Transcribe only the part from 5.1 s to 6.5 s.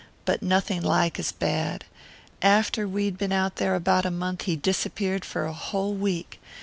for a whole week.